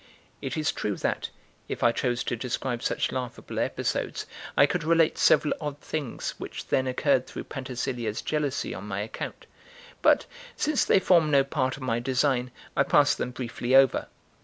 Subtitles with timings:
[0.41, 1.29] It is true that,
[1.69, 4.25] if I chose to describe such laughable episodes,
[4.57, 9.45] I could relate several odd things which then occurred through Pantasilea's jealousy on my account;
[10.01, 10.25] but
[10.57, 14.07] since they form no part of my design, I pass them briefly over.